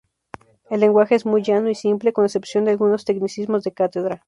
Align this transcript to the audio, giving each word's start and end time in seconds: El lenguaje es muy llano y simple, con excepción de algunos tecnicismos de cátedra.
El 0.71 0.79
lenguaje 0.79 1.13
es 1.13 1.27
muy 1.27 1.43
llano 1.43 1.69
y 1.69 1.75
simple, 1.75 2.11
con 2.11 2.25
excepción 2.25 2.65
de 2.65 2.71
algunos 2.71 3.05
tecnicismos 3.05 3.63
de 3.63 3.71
cátedra. 3.73 4.19